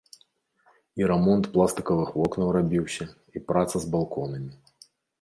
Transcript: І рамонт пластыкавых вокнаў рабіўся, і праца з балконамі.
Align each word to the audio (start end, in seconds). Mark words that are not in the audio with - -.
І 1.01 1.09
рамонт 1.11 1.43
пластыкавых 1.59 2.09
вокнаў 2.23 2.49
рабіўся, 2.59 3.11
і 3.37 3.47
праца 3.49 3.77
з 3.89 3.95
балконамі. 3.97 4.53